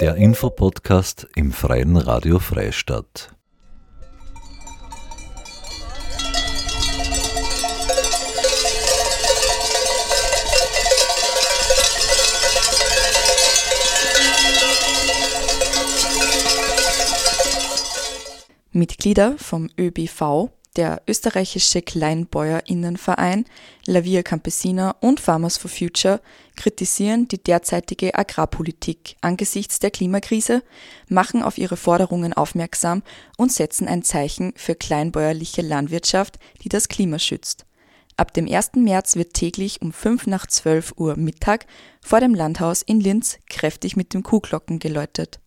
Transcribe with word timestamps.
Der 0.00 0.16
Infopodcast 0.16 1.28
im 1.36 1.52
Freien 1.52 1.96
Radio 1.96 2.38
Freistadt. 2.38 3.34
Mitglieder 18.72 19.36
vom 19.38 19.68
ÖBV 19.78 20.50
der 20.76 21.02
österreichische 21.06 21.82
Kleinbäuerinnenverein, 21.82 23.44
La 23.86 24.04
Via 24.04 24.22
Campesina 24.22 24.96
und 25.00 25.20
Farmers 25.20 25.58
for 25.58 25.70
Future 25.70 26.20
kritisieren 26.56 27.28
die 27.28 27.42
derzeitige 27.42 28.14
Agrarpolitik 28.14 29.16
angesichts 29.20 29.78
der 29.80 29.90
Klimakrise, 29.90 30.62
machen 31.08 31.42
auf 31.42 31.58
ihre 31.58 31.76
Forderungen 31.76 32.32
aufmerksam 32.32 33.02
und 33.36 33.52
setzen 33.52 33.86
ein 33.86 34.02
Zeichen 34.02 34.54
für 34.56 34.74
kleinbäuerliche 34.74 35.62
Landwirtschaft, 35.62 36.38
die 36.62 36.68
das 36.68 36.88
Klima 36.88 37.18
schützt. 37.18 37.66
Ab 38.16 38.34
dem 38.34 38.50
1. 38.50 38.72
März 38.76 39.16
wird 39.16 39.34
täglich 39.34 39.82
um 39.82 39.92
5 39.92 40.26
nach 40.26 40.46
12 40.46 40.94
Uhr 40.96 41.16
Mittag 41.16 41.66
vor 42.00 42.20
dem 42.20 42.34
Landhaus 42.34 42.82
in 42.82 43.00
Linz 43.00 43.38
kräftig 43.48 43.96
mit 43.96 44.14
dem 44.14 44.22
Kuhglocken 44.22 44.78
geläutet. 44.78 45.40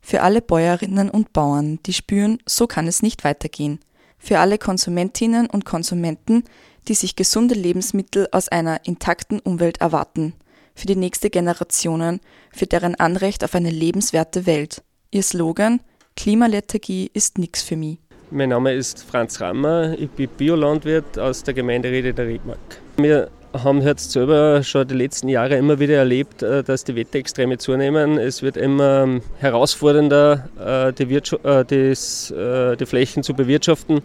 Für 0.00 0.22
alle 0.22 0.40
Bäuerinnen 0.40 1.10
und 1.10 1.32
Bauern, 1.32 1.80
die 1.84 1.92
spüren, 1.92 2.38
so 2.46 2.66
kann 2.66 2.86
es 2.86 3.02
nicht 3.02 3.24
weitergehen 3.24 3.80
für 4.18 4.38
alle 4.38 4.58
Konsumentinnen 4.58 5.46
und 5.46 5.64
Konsumenten, 5.64 6.44
die 6.88 6.94
sich 6.94 7.16
gesunde 7.16 7.54
Lebensmittel 7.54 8.28
aus 8.32 8.48
einer 8.48 8.86
intakten 8.86 9.40
Umwelt 9.40 9.80
erwarten, 9.80 10.34
für 10.74 10.86
die 10.86 10.96
nächste 10.96 11.30
Generationen, 11.30 12.20
für 12.52 12.66
deren 12.66 12.94
Anrecht 12.94 13.44
auf 13.44 13.54
eine 13.54 13.70
lebenswerte 13.70 14.46
Welt. 14.46 14.82
Ihr 15.10 15.22
Slogan 15.22 15.80
Klimalethargie 16.16 17.10
ist 17.14 17.38
nix 17.38 17.62
für 17.62 17.76
mich. 17.76 17.98
Mein 18.30 18.48
Name 18.48 18.74
ist 18.74 19.04
Franz 19.04 19.40
Rammer, 19.40 19.96
ich 19.96 20.10
bin 20.10 20.28
Biolandwirt 20.36 21.18
aus 21.18 21.44
der 21.44 21.54
Gemeinde 21.54 21.90
Rede 21.90 22.12
der 22.12 22.26
Redmark. 22.26 22.80
Wir 23.00 23.28
haben 23.52 23.80
jetzt 23.80 24.10
selber 24.10 24.64
schon 24.64 24.88
die 24.88 24.94
letzten 24.96 25.28
Jahre 25.28 25.54
immer 25.56 25.78
wieder 25.78 25.94
erlebt, 25.94 26.42
äh, 26.42 26.64
dass 26.64 26.82
die 26.82 26.96
Wetterextreme 26.96 27.56
zunehmen. 27.56 28.18
Es 28.18 28.42
wird 28.42 28.56
immer 28.56 29.04
ähm, 29.04 29.22
herausfordernder, 29.38 30.48
äh, 30.58 30.92
die, 30.92 31.04
äh, 31.14 31.64
das, 31.64 32.34
die 32.34 32.86
Flächen 32.86 33.22
zu 33.22 33.34
bewirtschaften. 33.34 34.00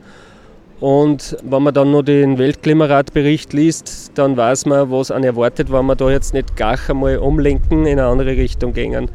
Und 0.79 1.35
wenn 1.41 1.63
man 1.63 1.73
dann 1.73 1.89
noch 1.89 2.03
den 2.03 2.37
Weltklimaratbericht 2.37 3.51
liest, 3.53 4.11
dann 4.13 4.37
weiß 4.37 4.67
man, 4.67 4.91
was 4.91 5.09
an 5.09 5.23
erwartet, 5.23 5.71
wenn 5.71 5.87
wir 5.87 5.95
da 5.95 6.11
jetzt 6.11 6.35
nicht 6.35 6.55
gar 6.55 6.77
einmal 6.87 7.17
umlenken, 7.17 7.87
in 7.87 7.99
eine 7.99 8.05
andere 8.05 8.37
Richtung 8.37 8.73
gehen. 8.73 9.09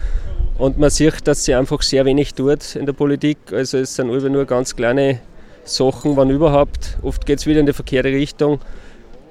Und 0.59 0.79
man 0.79 0.91
sieht, 0.91 1.29
dass 1.29 1.45
sie 1.45 1.55
einfach 1.55 1.83
sehr 1.83 2.05
wenig 2.05 2.34
tut 2.34 2.75
in 2.75 2.84
der 2.84 2.95
Politik. 2.95 3.39
Also 3.53 3.79
es 3.79 3.95
sind 3.95 4.09
nur 4.09 4.45
ganz 4.45 4.75
kleine 4.75 5.21
Sachen, 5.62 6.17
wann 6.17 6.31
überhaupt. 6.31 6.99
Oft 7.03 7.27
geht 7.27 7.39
es 7.39 7.47
wieder 7.47 7.61
in 7.61 7.67
die 7.67 7.73
verkehrte 7.73 8.09
Richtung 8.09 8.59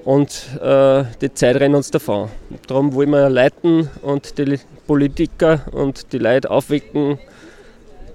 und 0.04 0.58
äh, 0.60 1.04
die 1.20 1.32
Zeit 1.34 1.56
rennt 1.56 1.74
uns 1.74 1.90
davon. 1.90 2.28
Darum 2.66 2.94
wollen 2.94 3.10
wir 3.10 3.28
leiten 3.28 3.90
und 4.02 4.38
die 4.38 4.58
Politiker 4.86 5.62
und 5.72 6.12
die 6.12 6.18
Leute 6.18 6.50
aufwecken. 6.50 7.18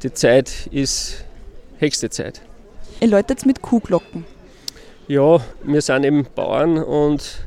Die 0.01 0.13
Zeit 0.13 0.67
ist 0.71 1.23
höchste 1.77 2.09
Zeit. 2.09 2.41
Ihr 2.99 3.07
läutet 3.07 3.45
mit 3.45 3.61
Kuhglocken? 3.61 4.25
Ja, 5.07 5.39
wir 5.63 5.81
sind 5.81 6.05
eben 6.05 6.25
Bauern 6.35 6.77
und 6.77 7.45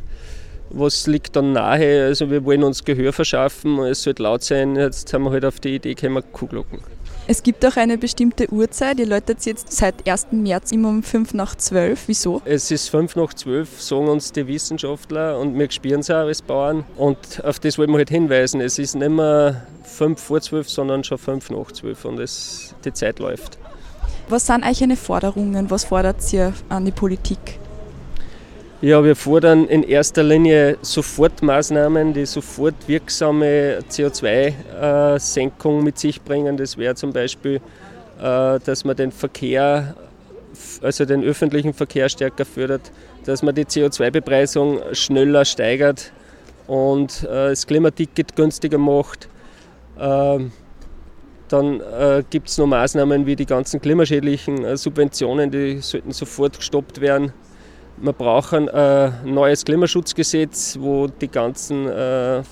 was 0.71 1.07
liegt 1.07 1.37
dann 1.37 1.53
nahe? 1.53 2.05
Also 2.05 2.31
wir 2.31 2.45
wollen 2.45 2.63
uns 2.63 2.85
Gehör 2.85 3.13
verschaffen, 3.13 3.79
es 3.81 4.03
sollte 4.03 4.23
laut 4.23 4.43
sein. 4.43 4.77
Jetzt 4.77 5.13
haben 5.13 5.25
wir 5.25 5.31
halt 5.31 5.45
auf 5.45 5.61
die 5.61 5.77
Idee, 5.77 5.97
wir 6.01 6.23
Kuhglocken. 6.23 6.96
Es 7.29 7.43
gibt 7.43 7.67
auch 7.67 7.77
eine 7.77 7.99
bestimmte 7.99 8.53
Uhrzeit. 8.53 9.01
Ihr 9.01 9.07
läutet 9.07 9.45
jetzt 9.47 9.73
seit 9.73 10.09
1. 10.09 10.29
März 10.31 10.71
immer 10.71 10.91
um 10.91 11.03
5 11.03 11.35
nach 11.35 11.57
12. 11.57 12.05
Wieso? 12.07 12.41
Es 12.45 12.71
ist 12.71 12.89
5 12.89 13.17
nach 13.17 13.35
12, 13.35 13.83
sagen 13.83 14.07
uns 14.07 14.31
die 14.31 14.47
Wissenschaftler 14.47 15.37
und 15.41 15.59
wir 15.59 15.69
spüren 15.73 16.01
es 16.01 16.11
auch 16.11 16.27
als 16.27 16.41
Bauern. 16.41 16.85
Und 16.97 17.45
auf 17.45 17.59
das 17.59 17.79
wollen 17.79 17.91
wir 17.91 17.99
halt 17.99 18.11
hinweisen. 18.11 18.61
Es 18.61 18.79
ist 18.79 18.95
nicht 18.95 19.11
mehr 19.11 19.67
5 19.83 20.21
vor 20.21 20.41
12, 20.41 20.71
sondern 20.71 21.03
schon 21.03 21.19
5 21.19 21.51
nach 21.51 21.73
12 21.73 22.05
und 22.05 22.21
es, 22.21 22.75
die 22.85 22.93
Zeit 22.93 23.19
läuft. 23.19 23.59
Was 24.29 24.47
sind 24.47 24.63
eigentlich 24.63 24.85
eine 24.85 24.97
Forderungen? 24.97 25.69
Was 25.69 25.85
fordert 25.85 26.33
ihr 26.33 26.53
an 26.69 26.85
die 26.85 26.93
Politik? 26.93 27.59
Ja, 28.83 29.03
wir 29.03 29.17
fordern 29.17 29.69
in 29.69 29.83
erster 29.83 30.23
Linie 30.23 30.77
Sofortmaßnahmen, 30.83 32.13
die 32.13 32.27
sofort 32.27 32.75
wirksame 32.87 33.79
CO2-Senkung 33.89 35.83
mit 35.83 35.99
sich 35.99 36.21
bringen. 36.21 36.59
Das 36.59 36.77
wäre 36.77 36.95
zum 36.95 37.11
Beispiel, 37.11 37.63
äh, 38.21 38.61
dass 38.63 38.85
man 38.85 38.95
den 38.95 39.13
Verkehr, 39.13 39.95
also 40.83 41.07
den 41.07 41.25
öffentlichen 41.25 41.73
Verkehr 41.73 42.11
stärker 42.11 42.45
fördert, 42.45 42.93
dass 43.25 43.43
man 43.43 43.55
die 43.55 43.65
CO2-Bepreisung 43.65 44.81
schneller 44.93 45.47
steigert 45.47 46.13
und 46.67 47.23
äh, 47.23 47.49
das 47.49 47.67
Klimaticket 47.67 48.37
günstiger 48.37 48.77
macht. 48.77 49.31
Ähm, 49.99 50.53
dann 51.49 51.81
äh, 51.81 52.23
gibt 52.29 52.51
es 52.51 52.59
noch 52.59 52.67
Maßnahmen 52.67 53.25
wie 53.25 53.37
die 53.37 53.47
ganzen 53.47 53.81
klimaschädlichen 53.81 54.77
Subventionen, 54.77 55.51
die 55.51 55.79
sollten 55.79 56.13
sofort 56.13 56.59
gestoppt 56.59 57.01
werden. 57.01 57.33
Wir 57.99 58.13
brauchen 58.13 58.69
ein 58.69 59.15
neues 59.25 59.65
Klimaschutzgesetz, 59.65 60.77
wo 60.79 61.07
die 61.07 61.29
ganzen 61.29 61.89
äh, 61.89 62.41
äh 62.41 62.43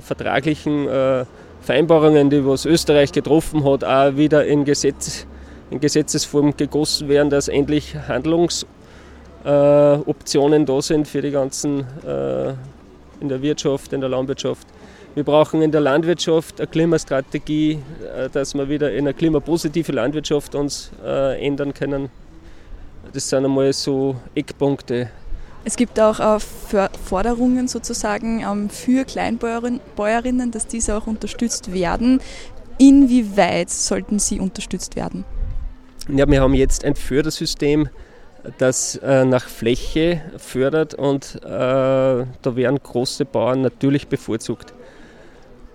vertraglichen 0.00 0.88
äh, 0.88 1.26
Vereinbarungen, 1.60 2.30
die 2.30 2.46
was 2.46 2.64
Österreich 2.64 3.12
getroffen 3.12 3.62
hat, 3.64 3.84
auch 3.84 4.16
wieder 4.16 4.46
in, 4.46 4.64
Gesetz, 4.64 5.26
in 5.70 5.80
Gesetzesform 5.80 6.56
gegossen 6.56 7.08
werden, 7.08 7.28
dass 7.28 7.48
endlich 7.48 7.94
Handlungsoptionen 8.08 10.62
äh, 10.62 10.64
da 10.64 10.82
sind 10.82 11.08
für 11.08 11.20
die 11.20 11.30
ganzen 11.30 11.80
äh, 12.06 12.54
in 13.20 13.28
der 13.28 13.42
Wirtschaft, 13.42 13.92
in 13.92 14.00
der 14.00 14.08
Landwirtschaft. 14.08 14.66
Wir 15.14 15.24
brauchen 15.24 15.60
in 15.60 15.72
der 15.72 15.82
Landwirtschaft 15.82 16.58
eine 16.58 16.68
Klimastrategie, 16.68 17.80
äh, 18.16 18.30
dass 18.30 18.54
wir 18.54 18.66
wieder 18.68 18.92
in 18.92 19.00
eine 19.00 19.12
klimapositive 19.12 19.92
Landwirtschaft 19.92 20.54
uns 20.54 20.90
ändern 21.02 21.74
können. 21.74 22.08
Das 23.14 23.28
sind 23.28 23.44
einmal 23.44 23.72
so 23.72 24.16
Eckpunkte. 24.34 25.08
Es 25.64 25.76
gibt 25.76 26.00
auch 26.00 26.18
äh, 26.18 26.88
Forderungen 27.04 27.68
sozusagen 27.68 28.42
ähm, 28.42 28.68
für 28.68 29.04
Kleinbäuerinnen, 29.04 30.50
dass 30.50 30.66
diese 30.66 30.96
auch 30.96 31.06
unterstützt 31.06 31.72
werden. 31.72 32.20
Inwieweit 32.76 33.70
sollten 33.70 34.18
sie 34.18 34.40
unterstützt 34.40 34.96
werden? 34.96 35.24
Ja, 36.08 36.28
wir 36.28 36.42
haben 36.42 36.54
jetzt 36.54 36.84
ein 36.84 36.96
Fördersystem, 36.96 37.88
das 38.58 38.96
äh, 38.96 39.24
nach 39.24 39.44
Fläche 39.48 40.20
fördert 40.36 40.94
und 40.94 41.36
äh, 41.36 41.48
da 41.48 42.26
werden 42.44 42.80
große 42.82 43.24
Bauern 43.24 43.62
natürlich 43.62 44.08
bevorzugt. 44.08 44.74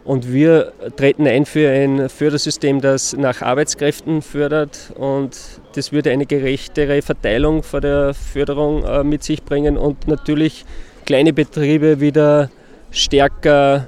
Und 0.04 0.32
wir 0.32 0.74
treten 0.98 1.26
ein 1.26 1.46
für 1.46 1.70
ein 1.70 2.10
Fördersystem, 2.10 2.82
das 2.82 3.14
nach 3.14 3.42
Arbeitskräften 3.42 4.22
fördert 4.22 4.92
und 4.98 5.59
das 5.74 5.92
würde 5.92 6.12
eine 6.12 6.26
gerechtere 6.26 7.02
Verteilung 7.02 7.64
von 7.64 7.82
der 7.82 8.14
Förderung 8.14 8.84
äh, 8.84 9.04
mit 9.04 9.24
sich 9.24 9.44
bringen 9.44 9.78
und 9.78 10.08
natürlich 10.08 10.66
kleine 11.06 11.34
Betriebe 11.34 12.00
wieder 12.00 12.50
stärker 12.92 13.88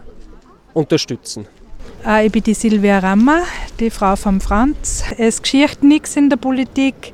unterstützen. 0.74 1.47
Äh, 2.06 2.28
ich 2.28 2.31
bin 2.31 2.44
die 2.44 2.53
Silvia 2.53 3.00
Rammer, 3.00 3.44
die 3.80 3.90
Frau 3.90 4.16
von 4.16 4.41
Franz. 4.41 5.03
Es 5.18 5.41
geschieht 5.41 5.84
nichts 5.84 6.16
in 6.16 6.30
der 6.30 6.38
Politik. 6.38 7.14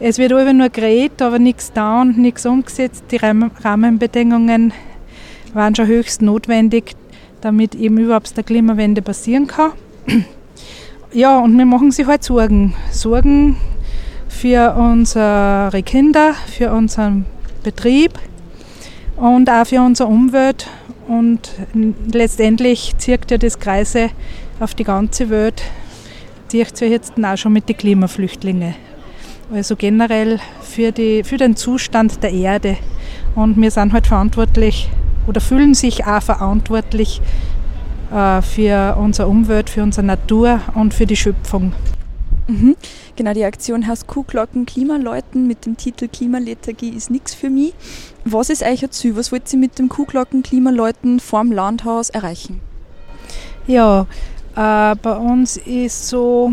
Es 0.00 0.18
wird 0.18 0.32
immer 0.32 0.52
nur 0.52 0.68
geredet, 0.68 1.22
aber 1.22 1.38
nichts 1.38 1.72
da 1.72 2.02
und 2.02 2.18
nichts 2.18 2.44
umgesetzt. 2.46 3.04
Die 3.10 3.16
Rahmenbedingungen 3.16 4.72
waren 5.52 5.74
schon 5.74 5.86
höchst 5.86 6.20
notwendig 6.20 6.96
damit 7.44 7.74
eben 7.74 7.98
überhaupt 7.98 8.34
der 8.36 8.42
Klimawende 8.42 9.02
passieren 9.02 9.46
kann. 9.46 9.72
Ja, 11.16 11.38
und 11.38 11.56
wir 11.56 11.64
machen 11.64 11.92
sich 11.92 12.08
halt 12.08 12.24
Sorgen. 12.24 12.74
Sorgen 12.90 13.56
für 14.34 14.74
unsere 14.74 15.82
Kinder, 15.84 16.34
für 16.46 16.72
unseren 16.72 17.24
Betrieb 17.62 18.12
und 19.16 19.48
auch 19.48 19.66
für 19.66 19.80
unsere 19.80 20.08
Umwelt. 20.08 20.68
Und 21.06 21.50
letztendlich 22.12 22.92
zieht 22.98 23.30
ja 23.30 23.38
das 23.38 23.58
Kreise 23.58 24.10
auf 24.60 24.74
die 24.74 24.84
ganze 24.84 25.30
Welt, 25.30 25.62
zieht 26.48 26.80
ja 26.80 26.86
jetzt 26.86 27.12
auch 27.22 27.36
schon 27.36 27.52
mit 27.52 27.68
den 27.68 27.76
Klimaflüchtlingen. 27.76 28.74
Also 29.52 29.76
generell 29.76 30.40
für, 30.62 30.90
die, 30.90 31.22
für 31.22 31.36
den 31.36 31.56
Zustand 31.56 32.22
der 32.22 32.32
Erde. 32.32 32.76
Und 33.34 33.60
wir 33.60 33.70
sind 33.70 33.92
halt 33.92 34.06
verantwortlich 34.06 34.88
oder 35.26 35.40
fühlen 35.40 35.74
sich 35.74 36.04
auch 36.06 36.22
verantwortlich 36.22 37.20
äh, 38.12 38.42
für 38.42 38.96
unsere 38.96 39.28
Umwelt, 39.28 39.70
für 39.70 39.82
unsere 39.82 40.06
Natur 40.06 40.60
und 40.74 40.92
für 40.92 41.06
die 41.06 41.16
Schöpfung. 41.16 41.72
Mhm. 42.46 42.76
Genau, 43.16 43.32
die 43.32 43.44
Aktion 43.44 43.86
heißt 43.86 44.06
Kuhglocken 44.06 44.66
Klimaläuten 44.66 45.46
mit 45.46 45.64
dem 45.64 45.76
Titel 45.76 46.08
Klimalethargie 46.08 46.90
ist 46.90 47.10
nichts 47.10 47.34
für 47.34 47.48
mich. 47.50 47.72
Was 48.24 48.50
ist 48.50 48.62
euch 48.62 48.88
Ziel? 48.90 49.16
Was 49.16 49.32
wollt 49.32 49.50
ihr 49.52 49.58
mit 49.58 49.78
dem 49.78 49.88
Kuhglocken 49.88 50.42
Klimaläuten 50.42 51.20
vorm 51.20 51.52
Landhaus 51.52 52.10
erreichen? 52.10 52.60
Ja, 53.66 54.06
Äh, 54.56 54.94
bei 55.02 55.16
uns 55.16 55.56
ist 55.56 56.08
so 56.08 56.52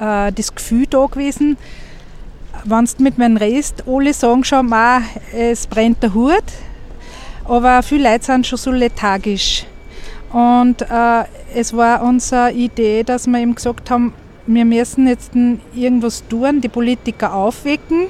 äh, 0.00 0.30
das 0.32 0.54
Gefühl 0.54 0.86
da 0.86 1.06
gewesen, 1.06 1.56
wenn 2.64 2.84
du 2.84 3.02
mit 3.02 3.18
meinem 3.18 3.36
Rest 3.36 3.84
alle 3.88 4.12
sagen 4.12 4.44
schon, 4.44 4.68
ma, 4.68 5.02
es 5.32 5.66
brennt 5.66 6.02
der 6.02 6.14
Hut, 6.14 6.44
aber 7.44 7.82
viele 7.82 8.10
Leute 8.10 8.24
sind 8.24 8.46
schon 8.46 8.58
so 8.58 8.70
lethargisch. 8.70 9.66
Und 10.32 10.82
äh, 10.82 11.24
es 11.54 11.74
war 11.74 12.02
unsere 12.02 12.52
Idee, 12.52 13.02
dass 13.02 13.26
wir 13.26 13.40
eben 13.40 13.54
gesagt 13.54 13.90
haben, 13.90 14.12
wir 14.48 14.64
müssen 14.64 15.06
jetzt 15.06 15.32
irgendwas 15.74 16.26
tun, 16.26 16.62
die 16.62 16.68
Politiker 16.68 17.34
aufwecken. 17.34 18.06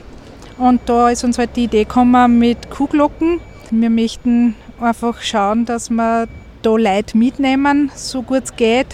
Und 0.56 0.80
da 0.86 1.10
ist 1.10 1.24
uns 1.24 1.36
halt 1.36 1.56
die 1.56 1.64
Idee 1.64 1.82
gekommen 1.84 2.38
mit 2.38 2.70
Kuhglocken. 2.70 3.40
Wir 3.70 3.90
möchten 3.90 4.54
einfach 4.80 5.20
schauen, 5.20 5.64
dass 5.64 5.90
wir 5.90 6.28
da 6.62 6.76
Leute 6.76 7.18
mitnehmen, 7.18 7.90
so 7.94 8.22
gut 8.22 8.44
es 8.44 8.56
geht. 8.56 8.86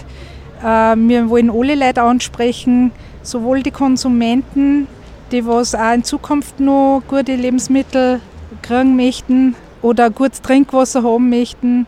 Äh, 0.63 0.95
wir 0.95 1.29
wollen 1.29 1.51
alle 1.51 1.75
Leute 1.75 2.01
ansprechen, 2.01 2.91
sowohl 3.21 3.61
die 3.61 3.71
Konsumenten, 3.71 4.87
die 5.31 5.45
was 5.45 5.75
auch 5.75 5.93
in 5.93 6.03
Zukunft 6.03 6.59
noch 6.59 7.03
gute 7.07 7.35
Lebensmittel 7.35 8.21
kriegen 8.63 8.95
möchten 8.95 9.55
oder 9.81 10.09
gutes 10.09 10.41
Trinkwasser 10.41 11.03
haben 11.03 11.29
möchten. 11.29 11.85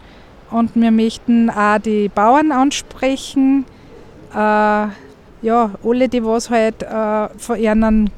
Und 0.51 0.71
wir 0.75 0.92
möchten 0.92 1.50
auch 1.50 1.80
die 1.80 2.10
Bauern 2.10 2.51
ansprechen, 2.51 3.65
äh, 4.36 4.88
ja, 5.42 5.72
alle, 5.84 6.10
die 6.10 6.24
was 6.24 6.50
halt 6.50 6.84
äh, 6.84 7.30
von 7.38 7.60
ihren 7.60 8.10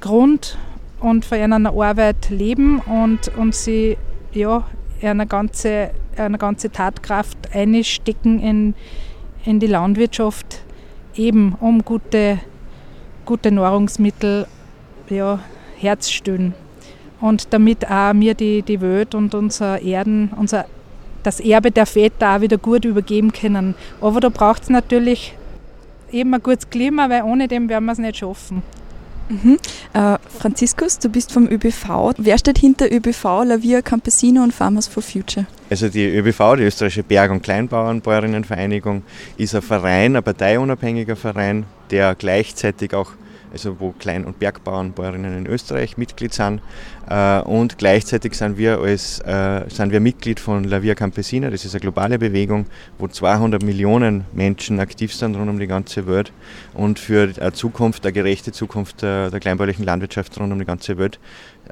Grund 0.00 0.56
und 1.00 1.24
von 1.24 1.38
ihrer 1.38 1.66
Arbeit 1.66 2.30
leben 2.30 2.80
und, 2.80 3.28
und 3.36 3.54
sie 3.54 3.96
ja, 4.32 4.64
eine 5.02 5.26
ganze, 5.26 5.90
eine 6.16 6.38
ganze 6.38 6.70
Tatkraft 6.70 7.38
einstecken 7.52 8.38
in, 8.40 8.74
in 9.44 9.60
die 9.60 9.66
Landwirtschaft, 9.66 10.62
eben 11.14 11.56
um 11.60 11.84
gute, 11.84 12.38
gute 13.24 13.50
Nahrungsmittel 13.50 14.46
ja, 15.08 15.40
herzustellen. 15.78 16.54
Und 17.20 17.52
damit 17.52 17.90
auch 17.90 18.14
wir 18.14 18.34
die, 18.34 18.62
die 18.62 18.80
Welt 18.80 19.14
und 19.14 19.34
unser 19.34 19.82
Erden, 19.82 20.30
unser, 20.36 20.66
das 21.22 21.40
Erbe 21.40 21.70
der 21.70 21.84
Väter 21.84 22.36
auch 22.36 22.40
wieder 22.40 22.56
gut 22.56 22.84
übergeben 22.84 23.32
können. 23.32 23.74
Aber 24.00 24.20
da 24.20 24.30
braucht 24.30 24.62
es 24.62 24.70
natürlich 24.70 25.34
eben 26.12 26.34
ein 26.34 26.42
gutes 26.42 26.68
Klima, 26.70 27.08
weil 27.08 27.22
ohne 27.22 27.48
dem 27.48 27.68
werden 27.68 27.84
wir 27.84 27.92
es 27.92 27.98
nicht 27.98 28.18
schaffen. 28.18 28.62
Mhm. 29.30 29.58
Äh, 29.92 30.18
Franziskus, 30.38 30.98
du 30.98 31.08
bist 31.08 31.32
vom 31.32 31.46
ÖBV. 31.46 32.14
Wer 32.18 32.36
steht 32.36 32.58
hinter 32.58 32.90
ÖBV, 32.90 33.44
La 33.44 33.62
Via 33.62 33.80
Campesino 33.80 34.42
und 34.42 34.52
Farmers 34.52 34.88
for 34.88 35.02
Future? 35.02 35.46
Also 35.70 35.88
die 35.88 36.04
ÖBV, 36.04 36.56
die 36.56 36.64
Österreichische 36.64 37.04
Berg- 37.04 37.30
und 37.30 37.42
Kleinbauernbäuerinnenvereinigung, 37.42 39.02
ist 39.36 39.54
ein 39.54 39.62
Verein, 39.62 40.16
ein 40.16 40.22
parteiunabhängiger 40.24 41.14
Verein, 41.14 41.64
der 41.92 42.16
gleichzeitig 42.16 42.92
auch 42.92 43.12
also 43.52 43.80
wo 43.80 43.92
Klein- 43.92 44.24
und 44.24 44.38
Bergbauern, 44.38 44.92
Bäuerinnen 44.92 45.36
in 45.36 45.46
Österreich 45.46 45.96
Mitglied 45.96 46.32
sind. 46.32 46.60
Äh, 47.08 47.40
und 47.40 47.78
gleichzeitig 47.78 48.34
sind 48.34 48.58
wir, 48.58 48.78
als, 48.78 49.20
äh, 49.20 49.64
sind 49.68 49.92
wir 49.92 50.00
Mitglied 50.00 50.40
von 50.40 50.64
La 50.64 50.82
Via 50.82 50.94
Campesina, 50.94 51.50
das 51.50 51.64
ist 51.64 51.74
eine 51.74 51.80
globale 51.80 52.18
Bewegung, 52.18 52.66
wo 52.98 53.08
200 53.08 53.62
Millionen 53.62 54.24
Menschen 54.32 54.80
aktiv 54.80 55.12
sind 55.14 55.36
rund 55.36 55.50
um 55.50 55.58
die 55.58 55.66
ganze 55.66 56.06
Welt 56.06 56.32
und 56.74 56.98
für 56.98 57.32
eine 57.40 57.52
Zukunft, 57.52 58.04
eine 58.04 58.12
gerechte 58.12 58.52
Zukunft 58.52 59.02
der, 59.02 59.30
der 59.30 59.40
kleinbäuerlichen 59.40 59.84
Landwirtschaft 59.84 60.38
rund 60.38 60.52
um 60.52 60.58
die 60.58 60.64
ganze 60.64 60.98
Welt 60.98 61.18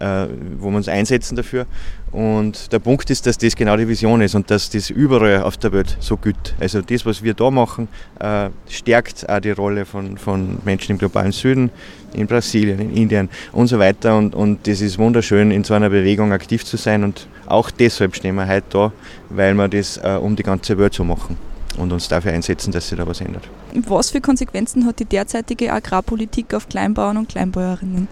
wo 0.00 0.70
wir 0.70 0.76
uns 0.76 0.88
einsetzen 0.88 1.36
dafür. 1.36 1.66
Und 2.10 2.72
der 2.72 2.78
Punkt 2.78 3.10
ist, 3.10 3.26
dass 3.26 3.36
das 3.36 3.54
genau 3.54 3.76
die 3.76 3.86
Vision 3.86 4.20
ist 4.22 4.34
und 4.34 4.50
dass 4.50 4.70
das 4.70 4.88
überall 4.88 5.42
auf 5.42 5.56
der 5.56 5.72
Welt 5.72 5.96
so 6.00 6.16
gilt. 6.16 6.54
Also 6.58 6.80
das, 6.80 7.04
was 7.04 7.22
wir 7.22 7.34
da 7.34 7.50
machen, 7.50 7.88
äh, 8.20 8.48
stärkt 8.68 9.28
auch 9.28 9.40
die 9.40 9.50
Rolle 9.50 9.84
von, 9.84 10.16
von 10.16 10.58
Menschen 10.64 10.92
im 10.92 10.98
globalen 10.98 11.32
Süden, 11.32 11.70
in 12.14 12.26
Brasilien, 12.26 12.78
in 12.78 12.96
Indien 12.96 13.28
und 13.52 13.66
so 13.66 13.78
weiter. 13.78 14.16
Und, 14.16 14.34
und 14.34 14.66
das 14.66 14.80
ist 14.80 14.98
wunderschön, 14.98 15.50
in 15.50 15.64
so 15.64 15.74
einer 15.74 15.90
Bewegung 15.90 16.32
aktiv 16.32 16.64
zu 16.64 16.76
sein. 16.78 17.04
Und 17.04 17.26
auch 17.46 17.70
deshalb 17.70 18.16
stehen 18.16 18.36
wir 18.36 18.48
heute 18.48 18.66
da, 18.70 18.92
weil 19.28 19.54
wir 19.54 19.68
das 19.68 19.98
äh, 19.98 20.18
um 20.20 20.34
die 20.34 20.42
ganze 20.42 20.78
Welt 20.78 20.94
so 20.94 21.04
machen 21.04 21.36
und 21.76 21.92
uns 21.92 22.08
dafür 22.08 22.32
einsetzen, 22.32 22.72
dass 22.72 22.88
sich 22.88 22.98
da 22.98 23.06
was 23.06 23.20
ändert. 23.20 23.48
Was 23.86 24.10
für 24.10 24.20
Konsequenzen 24.20 24.86
hat 24.86 24.98
die 24.98 25.04
derzeitige 25.04 25.72
Agrarpolitik 25.72 26.54
auf 26.54 26.68
Kleinbauern 26.68 27.18
und 27.18 27.28
Kleinbäuerinnen? 27.28 28.08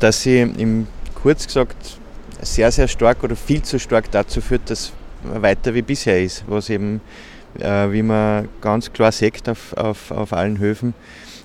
Dass 0.00 0.22
sie 0.22 0.40
im 0.40 0.86
kurz 1.26 1.44
gesagt 1.44 1.98
sehr, 2.40 2.70
sehr 2.70 2.86
stark 2.86 3.24
oder 3.24 3.34
viel 3.34 3.60
zu 3.60 3.80
stark 3.80 4.12
dazu 4.12 4.40
führt, 4.40 4.70
dass 4.70 4.92
man 5.24 5.42
weiter 5.42 5.74
wie 5.74 5.82
bisher 5.82 6.22
ist, 6.22 6.44
was 6.46 6.70
eben, 6.70 7.00
äh, 7.58 7.90
wie 7.90 8.02
man 8.02 8.48
ganz 8.60 8.92
klar 8.92 9.10
sieht 9.10 9.48
auf, 9.48 9.72
auf, 9.76 10.12
auf 10.12 10.32
allen 10.32 10.60
Höfen, 10.60 10.94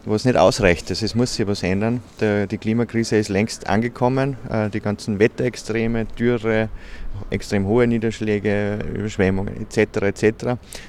was 0.06 0.24
nicht 0.24 0.38
ausreicht. 0.38 0.92
Also 0.92 1.04
es 1.04 1.16
muss 1.16 1.34
sich 1.34 1.48
was 1.48 1.64
ändern. 1.64 2.04
Der, 2.20 2.46
die 2.46 2.60
Klimakrise 2.60 3.18
ist 3.18 3.30
längst 3.30 3.66
angekommen. 3.66 4.38
Äh, 4.52 4.70
die 4.70 4.82
ganzen 4.82 5.18
Wetterextreme, 5.18 6.06
Dürre, 6.06 6.70
extrem 7.32 7.66
hohe 7.66 7.88
Niederschläge, 7.88 8.78
Überschwemmungen 8.94 9.66
etc. 9.66 10.04
etc. 10.04 10.46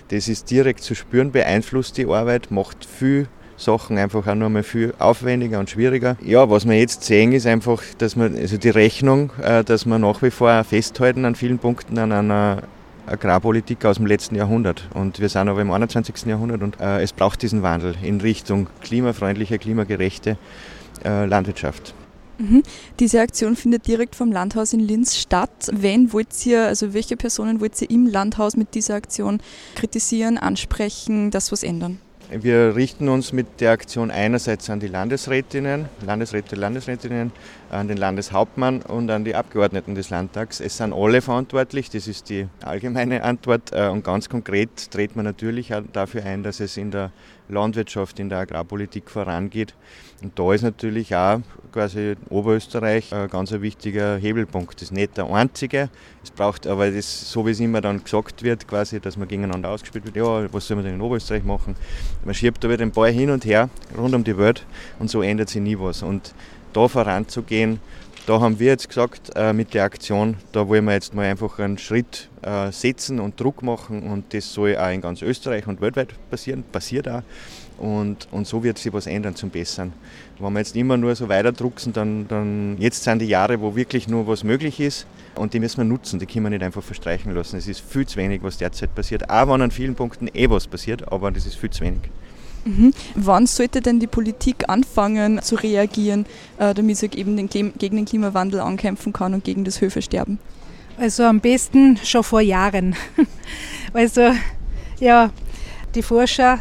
Das 0.09 0.29
ist 0.29 0.51
direkt 0.51 0.83
zu 0.83 0.95
spüren, 0.95 1.33
beeinflusst 1.33 1.97
die 1.97 2.05
Arbeit, 2.05 2.51
macht 2.51 2.85
viel 2.85 3.27
Sachen 3.65 3.99
einfach 3.99 4.27
auch 4.27 4.35
noch 4.35 4.49
mal 4.49 4.63
viel 4.63 4.95
aufwendiger 4.99 5.59
und 5.59 5.71
schwieriger. 5.71 6.17
Ja, 6.23 6.49
was 6.51 6.67
wir 6.67 6.79
jetzt 6.79 7.05
sehen, 7.05 7.33
ist 7.33 7.47
einfach, 7.47 7.83
dass 7.99 8.17
man, 8.17 8.37
also 8.37 8.57
die 8.57 8.71
Rechnung, 8.71 9.31
äh, 9.43 9.65
dass 9.65 9.87
wir 9.87 9.99
nach 9.99 10.23
wie 10.23 10.31
vor 10.31 10.65
festhalten 10.65 11.25
an 11.25 11.35
vielen 11.35 11.59
Punkten 11.59 11.99
an 11.99 12.13
einer 12.13 12.63
Agrarpolitik 13.07 13.85
aus 13.85 13.97
dem 13.97 14.07
letzten 14.07 14.35
Jahrhundert. 14.35 14.89
Und 14.95 15.21
wir 15.21 15.29
sind 15.29 15.49
aber 15.49 15.61
im 15.61 15.71
21. 15.71 16.27
Jahrhundert 16.27 16.63
und 16.63 16.81
äh, 16.81 17.03
es 17.03 17.13
braucht 17.13 17.43
diesen 17.43 17.63
Wandel 17.63 17.95
in 18.03 18.21
Richtung 18.21 18.69
klimafreundliche, 18.81 19.59
klimagerechte 19.59 20.37
äh, 21.05 21.27
Landwirtschaft. 21.27 21.95
Mhm. 22.39 22.63
Diese 22.99 23.21
Aktion 23.21 23.57
findet 23.57 23.87
direkt 23.87 24.17
vom 24.17 24.33
Landhaus 24.33 24.73
in 24.73 24.81
Linz 24.81 25.17
statt. 25.17 25.71
Wen 25.73 26.13
wollt 26.13 26.47
ihr, 26.47 26.67
also 26.67 26.95
welche 26.95 27.17
Personen 27.17 27.61
wollt 27.61 27.81
ihr 27.83 27.91
im 27.91 28.07
Landhaus 28.07 28.57
mit 28.57 28.75
dieser 28.75 28.95
Aktion 28.95 29.41
kritisieren, 29.75 30.39
ansprechen, 30.39 31.31
das 31.31 31.53
was 31.53 31.63
ändern? 31.63 31.99
Wir 32.41 32.75
richten 32.77 33.11
uns 33.11 33.35
mit 33.35 33.61
der 33.61 33.73
Aktion 33.73 34.11
einerseits 34.11 34.71
an 34.71 34.81
die 34.81 34.87
Landesrätinnen, 34.87 35.91
Landesräte, 36.01 36.57
Landesrätinnen, 36.57 37.31
an 37.71 37.89
den 37.89 37.99
Landeshauptmann 37.99 38.81
und 38.81 39.11
an 39.11 39.25
die 39.25 39.35
Abgeordneten 39.35 39.95
des 39.95 40.09
Landtags. 40.09 40.59
Es 40.59 40.79
sind 40.79 40.95
alle 40.95 41.21
verantwortlich, 41.21 41.91
das 41.91 42.09
ist 42.09 42.31
die 42.31 42.49
allgemeine 42.63 43.23
Antwort. 43.23 43.73
Äh, 43.73 43.89
und 43.89 44.03
ganz 44.03 44.31
konkret 44.31 44.91
tritt 44.91 45.15
man 45.15 45.27
natürlich 45.27 45.75
dafür 45.93 46.25
ein, 46.25 46.43
dass 46.43 46.61
es 46.61 46.79
in 46.79 46.91
der 46.91 47.11
Landwirtschaft, 47.53 48.19
in 48.19 48.29
der 48.29 48.39
Agrarpolitik 48.39 49.11
vorangeht. 49.11 49.75
Und 50.23 50.39
da 50.39 50.53
ist 50.53 50.63
natürlich 50.63 51.15
auch 51.15 51.41
quasi 51.73 52.15
Oberösterreich 52.29 53.13
ein 53.13 53.29
ganz 53.29 53.53
wichtiger 53.53 54.17
Hebelpunkt. 54.17 54.77
Das 54.77 54.83
ist 54.83 54.93
nicht 54.93 55.17
der 55.17 55.27
einzige. 55.27 55.89
Es 56.23 56.31
braucht 56.31 56.67
aber 56.67 56.91
das, 56.91 57.31
so 57.31 57.47
wie 57.47 57.51
es 57.51 57.61
immer 57.61 57.81
dann 57.81 58.03
gesagt 58.03 58.43
wird, 58.43 58.69
quasi, 58.69 59.01
dass 59.01 59.17
man 59.17 59.29
gegeneinander 59.29 59.71
ausgespielt 59.71 60.05
wird, 60.05 60.17
ja, 60.17 60.53
was 60.53 60.67
soll 60.67 60.77
man 60.77 60.85
denn 60.85 60.95
in 60.95 61.01
Oberösterreich 61.01 61.45
machen? 61.45 61.75
Man 62.25 62.35
schiebt 62.35 62.63
da 62.63 62.69
wieder 62.69 62.79
den 62.79 62.93
Ball 62.93 63.11
hin 63.11 63.31
und 63.31 63.45
her, 63.45 63.69
rund 63.97 64.15
um 64.15 64.25
die 64.25 64.37
Welt 64.39 64.65
und 64.99 65.11
so 65.11 65.23
ändert 65.23 65.49
sich 65.49 65.63
nie 65.63 65.79
was. 65.79 66.03
Und 66.03 66.35
da 66.73 66.89
voranzugehen, 66.89 67.81
da 68.27 68.41
haben 68.41 68.61
wir 68.61 68.69
jetzt 68.69 68.89
gesagt, 68.89 69.33
äh, 69.35 69.53
mit 69.53 69.75
der 69.75 69.83
Aktion, 69.83 70.37
da 70.53 70.69
wollen 70.69 70.85
wir 70.85 70.93
jetzt 70.93 71.13
mal 71.13 71.25
einfach 71.27 71.59
einen 71.59 71.77
Schritt 71.77 72.29
äh, 72.43 72.71
setzen 72.71 73.19
und 73.19 73.41
Druck 73.41 73.65
machen 73.65 74.05
und 74.05 74.33
das 74.33 74.53
soll 74.53 74.77
auch 74.77 74.91
in 74.91 75.01
ganz 75.01 75.23
Österreich 75.23 75.67
und 75.67 75.81
weltweit 75.81 76.15
passieren, 76.31 76.63
passiert 76.71 77.09
auch. 77.09 77.23
Und, 77.79 78.29
und 78.31 78.47
so 78.47 78.63
wird 78.63 78.79
sich 78.79 78.93
was 78.93 79.09
ändern 79.09 79.35
zum 79.35 79.51
Besseren. 79.51 79.93
Wenn 80.39 80.53
wir 80.53 80.61
jetzt 80.61 80.77
immer 80.77 80.97
nur 80.97 81.17
so 81.17 81.29
weiter 81.29 81.51
drucksen, 81.51 81.93
dann, 81.93 82.29
dann 82.29 82.77
jetzt 82.79 83.03
sind 83.03 83.19
die 83.19 83.27
Jahre, 83.27 83.61
wo 83.61 83.75
wirklich 83.75 84.07
nur 84.07 84.25
was 84.29 84.45
möglich 84.45 84.79
ist 84.79 85.05
und 85.35 85.53
die 85.53 85.59
müssen 85.59 85.79
wir 85.79 85.85
nutzen, 85.85 86.21
die 86.21 86.27
können 86.27 86.45
wir 86.45 86.51
nicht 86.51 86.63
einfach 86.63 86.83
verstreichen 86.83 87.35
lassen. 87.35 87.57
Es 87.57 87.67
ist 87.67 87.81
viel 87.81 88.07
zu 88.07 88.19
wenig, 88.19 88.41
was 88.45 88.57
derzeit 88.57 88.95
passiert, 88.95 89.29
auch 89.29 89.49
wenn 89.49 89.63
an 89.63 89.73
vielen 89.73 89.97
Punkten 89.97 90.29
eh 90.33 90.49
was 90.49 90.69
passiert, 90.69 91.11
aber 91.11 91.33
das 91.33 91.45
ist 91.45 91.57
viel 91.57 91.71
zu 91.71 91.83
wenig. 91.83 92.03
Mhm. 92.65 92.93
Wann 93.15 93.47
sollte 93.47 93.81
denn 93.81 93.99
die 93.99 94.07
Politik 94.07 94.69
anfangen 94.69 95.41
zu 95.43 95.57
reagieren, 95.57 96.27
äh, 96.59 96.75
damit 96.75 96.97
sie 96.97 97.11
eben 97.17 97.37
den, 97.37 97.49
gegen 97.49 97.73
den 97.79 98.05
Klimawandel 98.05 98.61
ankämpfen 98.61 99.13
kann 99.13 99.35
und 99.35 99.45
gegen 99.45 99.65
das 99.65 99.81
Höfesterben? 99.81 100.39
Also 100.99 101.25
am 101.25 101.41
besten 101.41 101.99
schon 102.05 102.23
vor 102.23 102.41
Jahren. 102.41 102.95
Also 103.95 104.33
ja, 105.01 105.31
die 105.95 106.01
Forscher, 106.01 106.61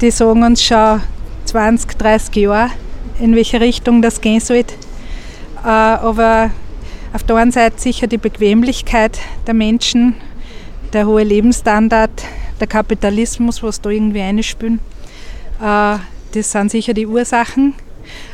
die 0.00 0.12
sagen 0.12 0.44
uns 0.44 0.62
schon 0.62 1.00
20, 1.46 1.98
30 1.98 2.36
Jahre, 2.36 2.70
in 3.18 3.34
welche 3.34 3.60
Richtung 3.60 4.02
das 4.02 4.20
gehen 4.20 4.38
sollte. 4.38 4.74
Äh, 5.64 5.68
aber 5.68 6.52
auf 7.12 7.24
der 7.24 7.36
einen 7.36 7.50
Seite 7.50 7.80
sicher 7.80 8.06
die 8.06 8.18
Bequemlichkeit 8.18 9.18
der 9.48 9.54
Menschen, 9.54 10.14
der 10.92 11.06
hohe 11.06 11.24
Lebensstandard, 11.24 12.24
der 12.60 12.66
Kapitalismus, 12.66 13.62
was 13.62 13.80
da 13.80 13.90
irgendwie 13.90 14.20
einspielen. 14.20 14.78
Äh, 15.60 15.98
das 16.32 16.52
sind 16.52 16.70
sicher 16.70 16.94
die 16.94 17.06
Ursachen. 17.06 17.74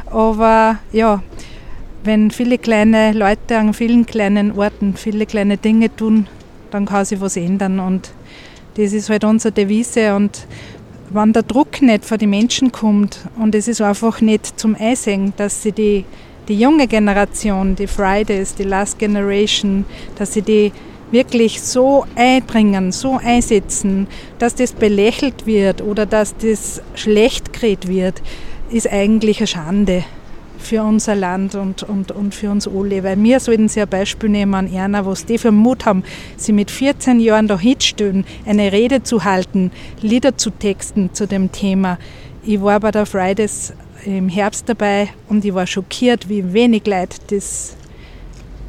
Aber 0.06 0.78
ja, 0.92 1.22
wenn 2.04 2.30
viele 2.30 2.58
kleine 2.58 3.12
Leute 3.12 3.58
an 3.58 3.74
vielen 3.74 4.06
kleinen 4.06 4.52
Orten 4.52 4.94
viele 4.96 5.26
kleine 5.26 5.56
Dinge 5.56 5.94
tun, 5.94 6.26
dann 6.70 6.86
kann 6.86 7.04
sich 7.04 7.20
was 7.20 7.36
ändern. 7.36 7.80
Und 7.80 8.10
das 8.76 8.92
ist 8.92 9.10
halt 9.10 9.24
unsere 9.24 9.52
Devise. 9.52 10.14
Und 10.14 10.46
wenn 11.10 11.32
der 11.32 11.42
Druck 11.42 11.80
nicht 11.80 12.04
von 12.04 12.18
den 12.18 12.30
Menschen 12.30 12.72
kommt 12.72 13.20
und 13.38 13.54
es 13.54 13.68
ist 13.68 13.80
einfach 13.80 14.20
nicht 14.20 14.58
zum 14.58 14.74
Einsehen, 14.74 15.32
dass 15.36 15.62
sie 15.62 15.72
die, 15.72 16.04
die 16.48 16.58
junge 16.58 16.86
Generation, 16.86 17.74
die 17.74 17.86
Fridays, 17.86 18.54
die 18.54 18.64
Last 18.64 18.98
Generation, 18.98 19.84
dass 20.16 20.34
sie 20.34 20.42
die 20.42 20.72
wirklich 21.11 21.62
so 21.62 22.06
einbringen, 22.16 22.92
so 22.92 23.18
einsetzen, 23.23 24.06
dass 24.38 24.54
das 24.54 24.73
belächelt 24.73 25.46
wird 25.46 25.82
oder 25.82 26.06
dass 26.06 26.37
das 26.37 26.82
schlecht 26.94 27.52
geredet 27.52 27.88
wird, 27.88 28.23
ist 28.70 28.90
eigentlich 28.90 29.38
eine 29.38 29.46
Schande 29.46 30.04
für 30.58 30.82
unser 30.82 31.14
Land 31.14 31.54
und, 31.54 31.82
und, 31.82 32.11
und 32.11 32.34
für 32.34 32.50
uns 32.50 32.66
alle. 32.66 33.04
Weil 33.04 33.23
wir 33.23 33.38
sollten 33.38 33.68
sie 33.68 33.82
ein 33.82 33.88
Beispiel 33.88 34.30
nehmen 34.30 34.54
an 34.54 34.75
einer, 34.75 35.06
was 35.06 35.26
die 35.26 35.38
für 35.38 35.52
Mut 35.52 35.84
haben, 35.84 36.02
sie 36.37 36.52
mit 36.52 36.70
14 36.70 37.20
Jahren 37.20 37.46
da 37.46 37.58
hinstellen, 37.58 38.25
eine 38.46 38.73
Rede 38.73 39.02
zu 39.02 39.25
halten, 39.25 39.70
Lieder 40.00 40.37
zu 40.37 40.50
texten 40.50 41.11
zu 41.12 41.26
dem 41.26 41.52
Thema. 41.52 41.99
Ich 42.42 42.61
war 42.61 42.80
bei 42.80 42.90
der 42.90 43.06
Fridays 43.06 43.73
im 44.04 44.28
Herbst 44.28 44.68
dabei 44.68 45.08
und 45.28 45.44
ich 45.44 45.54
war 45.54 45.66
schockiert, 45.66 46.28
wie 46.28 46.52
wenig 46.52 46.87
Leute 46.87 47.18
das 47.28 47.76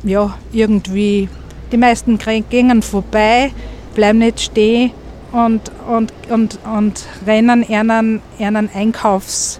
ja, 0.04 0.38
irgendwie, 0.54 1.28
die 1.72 1.78
meisten 1.78 2.18
gehen 2.50 2.82
vorbei, 2.82 3.52
bleiben 3.94 4.20
nicht 4.20 4.40
stehen 4.40 4.92
und, 5.32 5.72
und, 5.88 6.12
und, 6.30 6.60
und 6.66 7.06
rennen 7.26 7.66
einen, 7.68 8.22
einen 8.40 8.70
Einkaufs- 8.70 9.60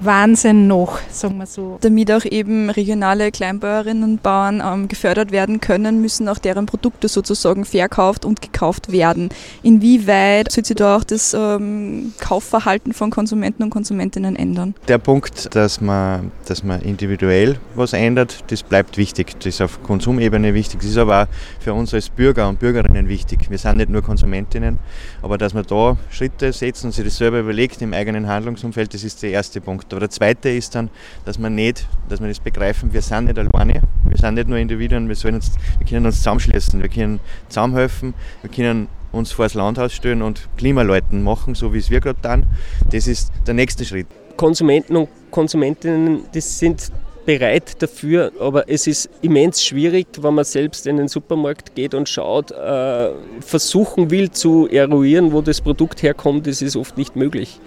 Wahnsinn 0.00 0.66
noch, 0.66 0.98
sagen 1.10 1.36
wir 1.36 1.46
so. 1.46 1.78
Damit 1.82 2.10
auch 2.10 2.24
eben 2.24 2.70
regionale 2.70 3.30
Kleinbäuerinnen 3.30 4.02
und 4.04 4.22
Bauern 4.22 4.62
ähm, 4.64 4.88
gefördert 4.88 5.30
werden 5.30 5.60
können, 5.60 6.00
müssen 6.00 6.28
auch 6.28 6.38
deren 6.38 6.66
Produkte 6.66 7.08
sozusagen 7.08 7.64
verkauft 7.64 8.24
und 8.24 8.40
gekauft 8.40 8.92
werden. 8.92 9.28
Inwieweit 9.62 10.50
soll 10.50 10.64
sich 10.64 10.76
da 10.76 10.96
auch 10.96 11.04
das 11.04 11.34
ähm, 11.34 12.14
Kaufverhalten 12.18 12.94
von 12.94 13.10
Konsumenten 13.10 13.62
und 13.62 13.70
Konsumentinnen 13.70 14.36
ändern? 14.36 14.74
Der 14.88 14.98
Punkt, 14.98 15.54
dass 15.54 15.80
man, 15.80 16.32
dass 16.46 16.64
man 16.64 16.80
individuell 16.80 17.58
was 17.74 17.92
ändert, 17.92 18.44
das 18.48 18.62
bleibt 18.62 18.96
wichtig. 18.96 19.34
Das 19.38 19.46
ist 19.46 19.60
auf 19.60 19.82
Konsumebene 19.82 20.54
wichtig. 20.54 20.80
Das 20.80 20.90
ist 20.90 20.98
aber 20.98 21.22
auch 21.22 21.62
für 21.62 21.74
uns 21.74 21.92
als 21.92 22.08
Bürger 22.08 22.48
und 22.48 22.58
Bürgerinnen 22.58 23.08
wichtig. 23.08 23.50
Wir 23.50 23.58
sind 23.58 23.76
nicht 23.76 23.90
nur 23.90 24.02
Konsumentinnen, 24.02 24.78
aber 25.20 25.36
dass 25.36 25.52
man 25.52 25.64
da 25.66 25.98
Schritte 26.10 26.52
setzt 26.52 26.84
und 26.84 26.92
sich 26.92 27.04
das 27.04 27.16
selber 27.16 27.40
überlegt 27.40 27.82
im 27.82 27.92
eigenen 27.92 28.26
Handlungsumfeld, 28.26 28.94
das 28.94 29.04
ist 29.04 29.22
der 29.22 29.30
erste 29.30 29.60
Punkt. 29.60 29.89
Aber 29.92 30.00
der 30.00 30.10
zweite 30.10 30.48
ist 30.48 30.74
dann, 30.74 30.90
dass 31.24 31.38
man 31.38 31.54
nicht, 31.54 31.86
dass 32.08 32.20
wir 32.20 32.28
das 32.28 32.40
begreifen, 32.40 32.92
wir 32.92 33.02
sind 33.02 33.26
nicht 33.26 33.38
alleine, 33.38 33.82
wir 34.04 34.16
sind 34.16 34.34
nicht 34.34 34.48
nur 34.48 34.58
Individuen, 34.58 35.08
wir, 35.08 35.16
sollen 35.16 35.36
uns, 35.36 35.52
wir 35.78 35.86
können 35.86 36.06
uns 36.06 36.16
zusammenschließen, 36.16 36.80
wir 36.80 36.88
können 36.88 37.20
zusammenhelfen, 37.48 38.14
wir 38.42 38.50
können 38.50 38.88
uns 39.12 39.32
vor 39.32 39.44
das 39.44 39.54
Landhaus 39.54 39.92
stellen 39.92 40.22
und 40.22 40.48
Klimaleuten 40.56 41.22
machen, 41.22 41.54
so 41.54 41.74
wie 41.74 41.78
es 41.78 41.90
wir 41.90 42.00
gerade 42.00 42.20
tun. 42.20 42.46
Das 42.90 43.06
ist 43.06 43.32
der 43.46 43.54
nächste 43.54 43.84
Schritt. 43.84 44.06
Konsumenten 44.36 44.96
und 44.96 45.08
Konsumentinnen, 45.30 46.24
das 46.32 46.58
sind 46.58 46.90
bereit 47.26 47.80
dafür, 47.82 48.32
aber 48.40 48.68
es 48.68 48.86
ist 48.86 49.10
immens 49.22 49.64
schwierig, 49.64 50.06
wenn 50.20 50.34
man 50.34 50.44
selbst 50.44 50.86
in 50.86 50.96
den 50.96 51.08
Supermarkt 51.08 51.74
geht 51.74 51.94
und 51.94 52.08
schaut, 52.08 52.50
äh, 52.50 53.10
versuchen 53.40 54.10
will 54.10 54.30
zu 54.30 54.68
eruieren, 54.68 55.32
wo 55.32 55.42
das 55.42 55.60
Produkt 55.60 56.02
herkommt, 56.02 56.46
das 56.46 56.62
ist 56.62 56.76
oft 56.76 56.96
nicht 56.96 57.16
möglich. 57.16 57.60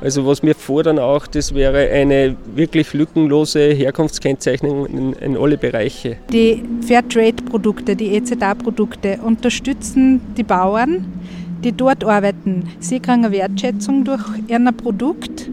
Also 0.00 0.26
was 0.26 0.42
wir 0.42 0.54
fordern 0.54 0.98
auch, 0.98 1.26
das 1.26 1.54
wäre 1.54 1.88
eine 1.90 2.36
wirklich 2.54 2.92
lückenlose 2.92 3.72
Herkunftskennzeichnung 3.72 4.86
in, 4.86 5.12
in 5.14 5.36
alle 5.36 5.56
Bereiche. 5.56 6.16
Die 6.30 6.62
Fairtrade-Produkte, 6.86 7.96
die 7.96 8.14
EZA-Produkte 8.14 9.18
unterstützen 9.24 10.20
die 10.36 10.42
Bauern, 10.42 11.06
die 11.62 11.72
dort 11.72 12.04
arbeiten. 12.04 12.68
Sie 12.80 13.00
kriegen 13.00 13.24
eine 13.24 13.32
Wertschätzung 13.32 14.04
durch 14.04 14.22
ihr 14.46 14.60
Produkt 14.72 15.48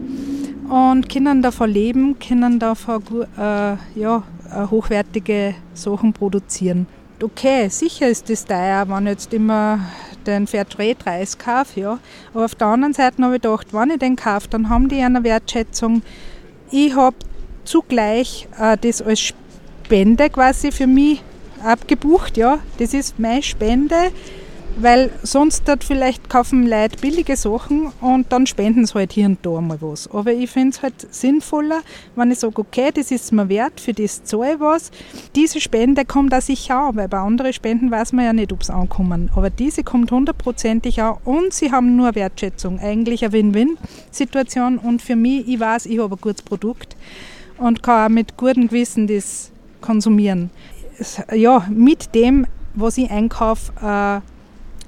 und 0.68 1.08
können 1.08 1.40
davon 1.40 1.70
leben, 1.70 2.18
können 2.18 2.58
davon 2.58 3.02
äh, 3.38 3.76
ja, 3.98 4.22
hochwertige 4.70 5.54
Sachen 5.74 6.12
produzieren. 6.12 6.86
Okay, 7.22 7.68
sicher 7.68 8.08
ist 8.08 8.28
das 8.28 8.44
teuer, 8.44 8.84
wenn 8.88 9.06
jetzt 9.06 9.32
immer 9.32 9.78
den 10.26 10.46
Fairtrade-Reis 10.46 11.38
kaufe. 11.38 11.80
Ja. 11.80 11.98
Aber 12.32 12.44
auf 12.44 12.54
der 12.54 12.68
anderen 12.68 12.94
Seite 12.94 13.22
habe 13.22 13.36
ich 13.36 13.42
gedacht, 13.42 13.68
wenn 13.72 13.90
ich 13.90 13.98
den 13.98 14.16
kaufe, 14.16 14.48
dann 14.48 14.68
haben 14.68 14.88
die 14.88 15.00
eine 15.00 15.24
Wertschätzung. 15.24 16.02
Ich 16.70 16.94
habe 16.94 17.16
zugleich 17.64 18.48
äh, 18.58 18.76
das 18.80 19.02
als 19.02 19.20
Spende 19.20 20.30
quasi 20.30 20.72
für 20.72 20.86
mich 20.86 21.22
abgebucht. 21.62 22.36
Ja. 22.36 22.58
Das 22.78 22.94
ist 22.94 23.18
meine 23.18 23.42
Spende 23.42 24.10
weil 24.76 25.10
sonst 25.22 25.66
dort 25.66 25.84
vielleicht 25.84 26.28
kaufen 26.28 26.66
Leute 26.66 26.96
billige 27.00 27.36
Sachen 27.36 27.92
und 28.00 28.32
dann 28.32 28.46
spenden 28.46 28.86
sie 28.86 28.94
halt 28.94 29.12
hier 29.12 29.26
und 29.26 29.38
da 29.42 29.60
mal 29.60 29.78
was. 29.80 30.10
Aber 30.12 30.32
ich 30.32 30.50
finde 30.50 30.70
es 30.70 30.82
halt 30.82 31.14
sinnvoller, 31.14 31.82
wenn 32.16 32.30
ich 32.30 32.38
sage, 32.38 32.58
okay, 32.58 32.90
das 32.92 33.10
ist 33.10 33.32
mir 33.32 33.48
wert, 33.48 33.80
für 33.80 33.92
das 33.92 34.24
zahle 34.24 34.54
ich 34.54 34.60
was. 34.60 34.90
Diese 35.34 35.60
Spende 35.60 36.04
kommt 36.04 36.34
auch 36.34 36.40
sicher 36.40 36.76
an, 36.76 36.96
weil 36.96 37.08
bei 37.08 37.18
anderen 37.18 37.52
Spenden 37.52 37.90
weiß 37.90 38.12
man 38.12 38.24
ja 38.24 38.32
nicht, 38.32 38.52
ob 38.52 38.62
es 38.62 38.70
ankommen. 38.70 39.30
Aber 39.34 39.50
diese 39.50 39.84
kommt 39.84 40.10
hundertprozentig 40.10 41.00
an 41.02 41.16
und 41.24 41.52
sie 41.52 41.72
haben 41.72 41.96
nur 41.96 42.14
Wertschätzung. 42.14 42.78
Eigentlich 42.78 43.24
eine 43.24 43.32
Win-Win-Situation 43.32 44.78
und 44.78 45.02
für 45.02 45.16
mich, 45.16 45.48
ich 45.48 45.60
weiß, 45.60 45.86
ich 45.86 45.98
habe 45.98 46.14
ein 46.14 46.20
gutes 46.20 46.42
Produkt 46.42 46.96
und 47.58 47.82
kann 47.82 48.06
auch 48.06 48.14
mit 48.14 48.36
gutem 48.36 48.68
Gewissen 48.68 49.06
das 49.06 49.50
konsumieren. 49.80 50.50
Ja, 51.32 51.66
mit 51.70 52.14
dem, 52.14 52.46
was 52.74 52.98
ich 52.98 53.10
einkaufe, 53.10 53.72
äh, 53.82 54.31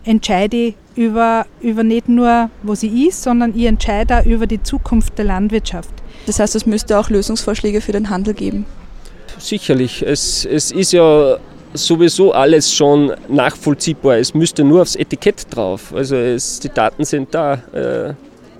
entscheide 0.04 0.56
ich 0.56 0.74
über, 0.96 1.46
über 1.60 1.82
nicht 1.82 2.08
nur, 2.08 2.50
was 2.62 2.82
ich 2.82 3.08
ist, 3.08 3.22
sondern 3.22 3.56
ich 3.56 3.64
entscheide 3.64 4.20
auch 4.20 4.24
über 4.24 4.46
die 4.46 4.62
Zukunft 4.62 5.18
der 5.18 5.24
Landwirtschaft. 5.24 5.90
Das 6.26 6.38
heißt, 6.38 6.54
es 6.54 6.66
müsste 6.66 6.98
auch 6.98 7.10
Lösungsvorschläge 7.10 7.80
für 7.80 7.92
den 7.92 8.10
Handel 8.10 8.34
geben. 8.34 8.66
Sicherlich. 9.38 10.02
Es, 10.02 10.44
es 10.44 10.70
ist 10.70 10.92
ja 10.92 11.38
sowieso 11.74 12.32
alles 12.32 12.72
schon 12.72 13.12
nachvollziehbar. 13.28 14.18
Es 14.18 14.32
müsste 14.32 14.62
nur 14.62 14.82
aufs 14.82 14.94
Etikett 14.94 15.46
drauf. 15.50 15.92
Also 15.94 16.16
es, 16.16 16.60
die 16.60 16.68
Daten 16.68 17.04
sind 17.04 17.34
da. 17.34 17.54
Äh, 17.72 18.14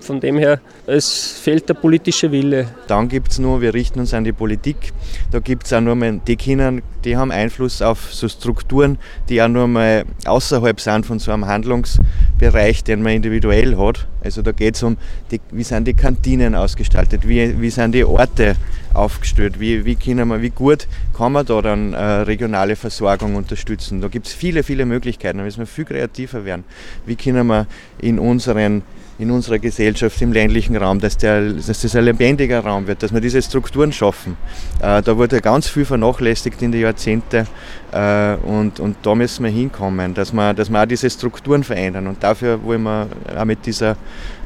von 0.05 0.19
dem 0.19 0.37
her, 0.37 0.59
es 0.87 1.39
fehlt 1.41 1.67
der 1.67 1.73
politische 1.73 2.31
Wille. 2.31 2.67
Dann 2.87 3.09
gibt 3.09 3.31
es 3.31 3.39
nur, 3.39 3.61
wir 3.61 3.73
richten 3.73 3.99
uns 3.99 4.13
an 4.13 4.23
die 4.23 4.31
Politik, 4.31 4.93
da 5.31 5.39
gibt 5.39 5.65
es 5.65 5.73
auch 5.73 5.81
nur 5.81 5.95
mal, 5.95 6.21
die 6.25 6.35
Kinder, 6.35 6.73
die 7.03 7.17
haben 7.17 7.31
Einfluss 7.31 7.81
auf 7.81 8.13
so 8.13 8.27
Strukturen, 8.27 8.97
die 9.29 9.41
auch 9.41 9.47
nur 9.47 9.67
mal 9.67 10.05
außerhalb 10.25 10.79
sind 10.79 11.05
von 11.05 11.19
so 11.19 11.31
einem 11.31 11.45
Handlungsbereich, 11.45 12.83
den 12.83 13.01
man 13.01 13.13
individuell 13.13 13.77
hat. 13.77 14.07
Also 14.23 14.41
da 14.41 14.51
geht 14.51 14.75
es 14.75 14.83
um, 14.83 14.97
die, 15.31 15.39
wie 15.51 15.63
sind 15.63 15.87
die 15.87 15.93
Kantinen 15.93 16.55
ausgestaltet, 16.55 17.27
wie, 17.27 17.59
wie 17.61 17.69
sind 17.69 17.93
die 17.93 18.05
Orte 18.05 18.55
aufgestellt, 18.93 19.59
wie, 19.59 19.85
wie, 19.85 19.95
können 19.95 20.27
wir, 20.29 20.41
wie 20.41 20.49
gut 20.49 20.87
kann 21.15 21.33
man 21.33 21.45
da 21.45 21.61
dann 21.61 21.93
äh, 21.93 21.97
regionale 21.97 22.75
Versorgung 22.75 23.35
unterstützen. 23.35 24.01
Da 24.01 24.07
gibt 24.07 24.27
es 24.27 24.33
viele, 24.33 24.63
viele 24.63 24.85
Möglichkeiten, 24.85 25.37
da 25.37 25.43
müssen 25.43 25.59
wir 25.59 25.67
viel 25.67 25.85
kreativer 25.85 26.45
werden. 26.45 26.63
Wie 27.05 27.15
können 27.15 27.47
wir 27.47 27.67
in 27.99 28.17
unseren 28.19 28.83
in 29.17 29.31
unserer 29.31 29.59
Gesellschaft 29.59 30.21
im 30.21 30.33
ländlichen 30.33 30.75
Raum, 30.75 30.99
dass, 30.99 31.17
der, 31.17 31.53
dass 31.53 31.81
das 31.81 31.95
ein 31.95 32.03
lebendiger 32.03 32.59
Raum 32.59 32.87
wird, 32.87 33.01
dass 33.01 33.13
wir 33.13 33.21
diese 33.21 33.41
Strukturen 33.41 33.93
schaffen. 33.93 34.35
Äh, 34.81 35.01
da 35.01 35.17
wurde 35.17 35.39
ganz 35.39 35.67
viel 35.67 35.85
vernachlässigt 35.85 36.61
in 36.61 36.71
den 36.71 36.81
Jahrzehnten 36.81 37.47
äh, 37.91 38.35
und, 38.35 38.79
und 38.79 38.97
da 39.03 39.15
müssen 39.15 39.45
wir 39.45 39.51
hinkommen, 39.51 40.13
dass 40.13 40.33
wir, 40.33 40.53
dass 40.53 40.69
wir 40.69 40.81
auch 40.81 40.85
diese 40.85 41.09
Strukturen 41.09 41.63
verändern 41.63 42.07
und 42.07 42.21
dafür 42.23 42.61
wollen 42.63 42.83
wir 42.83 43.07
auch 43.37 43.45
mit 43.45 43.65
dieser 43.65 43.95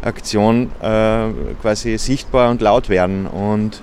Aktion 0.01 0.71
äh, 0.81 1.29
quasi 1.61 1.97
sichtbar 1.97 2.51
und 2.51 2.61
laut 2.61 2.89
werden 2.89 3.25
und 3.25 3.81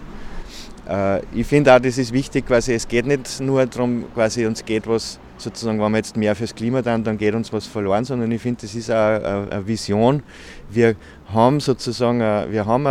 ich 1.34 1.46
finde 1.46 1.74
auch, 1.74 1.80
das 1.80 1.98
ist 1.98 2.12
wichtig, 2.12 2.46
quasi, 2.46 2.72
es 2.74 2.86
geht 2.86 3.06
nicht 3.06 3.40
nur 3.40 3.66
darum, 3.66 4.04
quasi 4.14 4.46
uns 4.46 4.64
geht 4.64 4.86
was 4.86 5.18
sozusagen, 5.38 5.80
wenn 5.80 5.92
wir 5.92 5.98
jetzt 5.98 6.16
mehr 6.16 6.34
fürs 6.34 6.54
Klima 6.54 6.80
tun, 6.82 7.04
dann 7.04 7.18
geht 7.18 7.34
uns 7.34 7.52
was 7.52 7.66
verloren, 7.66 8.04
sondern 8.04 8.30
ich 8.30 8.40
finde, 8.40 8.62
das 8.62 8.74
ist 8.74 8.90
auch 8.90 8.94
eine 8.94 9.66
Vision. 9.66 10.22
Wir 10.70 10.94
haben 11.32 11.60
sozusagen, 11.60 12.20
wir 12.20 12.64
haben 12.66 12.84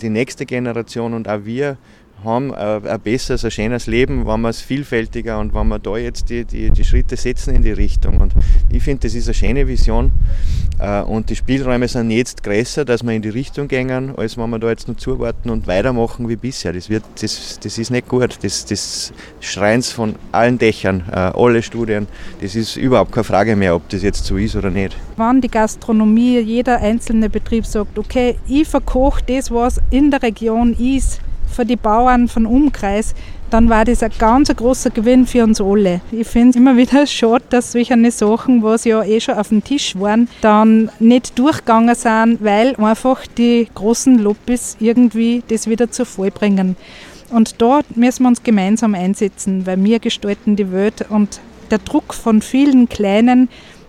die 0.00 0.10
nächste 0.10 0.44
Generation 0.44 1.14
und 1.14 1.28
auch 1.28 1.44
wir 1.44 1.78
haben 2.24 2.52
ein 2.54 3.00
besseres, 3.00 3.44
ein 3.44 3.50
schönes 3.50 3.86
Leben, 3.86 4.26
wenn 4.26 4.40
wir 4.40 4.48
es 4.48 4.60
vielfältiger 4.60 5.38
und 5.38 5.54
wenn 5.54 5.68
wir 5.68 5.78
da 5.78 5.96
jetzt 5.96 6.28
die, 6.30 6.44
die, 6.44 6.70
die 6.70 6.84
Schritte 6.84 7.16
setzen 7.16 7.54
in 7.54 7.62
die 7.62 7.72
Richtung. 7.72 8.20
Und 8.20 8.34
ich 8.70 8.82
finde, 8.82 9.06
das 9.06 9.14
ist 9.14 9.26
eine 9.26 9.34
schöne 9.34 9.68
Vision 9.68 10.10
äh, 10.78 11.00
und 11.02 11.30
die 11.30 11.36
Spielräume 11.36 11.88
sind 11.88 12.10
jetzt 12.10 12.42
größer, 12.42 12.84
dass 12.84 13.02
wir 13.02 13.12
in 13.12 13.22
die 13.22 13.28
Richtung 13.28 13.68
gehen, 13.68 14.14
als 14.16 14.36
wenn 14.36 14.50
wir 14.50 14.58
da 14.58 14.68
jetzt 14.68 14.88
nur 14.88 14.96
zuwarten 14.96 15.50
und 15.50 15.66
weitermachen 15.66 16.28
wie 16.28 16.36
bisher. 16.36 16.72
Das, 16.72 16.90
wird, 16.90 17.04
das, 17.20 17.58
das 17.62 17.78
ist 17.78 17.90
nicht 17.90 18.08
gut. 18.08 18.38
Das, 18.42 18.64
das 18.66 19.12
schreien 19.40 19.82
von 19.82 20.16
allen 20.32 20.58
Dächern, 20.58 21.04
äh, 21.10 21.14
alle 21.14 21.62
Studien. 21.62 22.06
Das 22.40 22.54
ist 22.54 22.76
überhaupt 22.76 23.12
keine 23.12 23.24
Frage 23.24 23.56
mehr, 23.56 23.74
ob 23.74 23.88
das 23.88 24.02
jetzt 24.02 24.24
so 24.24 24.36
ist 24.36 24.56
oder 24.56 24.70
nicht. 24.70 24.96
Wann 25.16 25.40
die 25.40 25.48
Gastronomie, 25.48 26.38
jeder 26.40 26.78
einzelne 26.78 27.30
Betrieb 27.30 27.66
sagt, 27.66 27.98
okay, 27.98 28.36
ich 28.48 28.66
verkoche 28.68 29.22
das, 29.26 29.50
was 29.50 29.80
in 29.90 30.10
der 30.10 30.22
Region 30.22 30.74
ist, 30.74 31.20
für 31.56 31.64
die 31.64 31.76
Bauern 31.76 32.28
von 32.28 32.44
Umkreis, 32.44 33.14
dann 33.48 33.70
war 33.70 33.84
das 33.84 34.02
ein 34.02 34.10
ganz 34.18 34.54
großer 34.54 34.90
Gewinn 34.90 35.26
für 35.26 35.42
uns 35.42 35.60
alle. 35.60 36.00
Ich 36.12 36.26
finde 36.26 36.50
es 36.50 36.56
immer 36.56 36.76
wieder 36.76 37.06
schade, 37.06 37.44
dass 37.48 37.72
solche 37.72 38.10
Sachen, 38.10 38.62
was 38.62 38.84
ja 38.84 39.02
eh 39.02 39.20
schon 39.20 39.36
auf 39.36 39.48
dem 39.48 39.64
Tisch 39.64 39.98
waren, 39.98 40.28
dann 40.42 40.90
nicht 40.98 41.38
durchgegangen 41.38 41.94
sind, 41.94 42.38
weil 42.44 42.76
einfach 42.76 43.26
die 43.38 43.68
großen 43.74 44.18
Lobbys 44.18 44.76
irgendwie 44.80 45.42
das 45.48 45.66
wieder 45.66 45.90
zu 45.90 46.04
Fall 46.04 46.30
bringen. 46.30 46.76
Und 47.30 47.60
da 47.60 47.80
müssen 47.94 48.24
wir 48.24 48.28
uns 48.28 48.42
gemeinsam 48.42 48.94
einsetzen, 48.94 49.66
weil 49.66 49.82
wir 49.82 49.98
gestalten 49.98 50.56
die 50.56 50.70
Welt 50.70 51.06
und 51.08 51.40
der 51.70 51.78
Druck 51.78 52.14
von 52.14 52.42
vielen 52.42 52.88
Kleinen 52.88 53.48